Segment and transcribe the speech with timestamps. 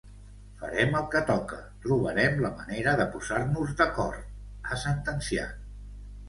[0.59, 4.25] Farem el que toca, trobarem la manera de posar-nos d’acord,
[4.71, 5.63] ha sentenciat.